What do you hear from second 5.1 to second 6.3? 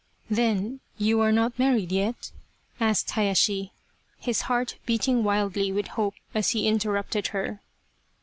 wildly with hope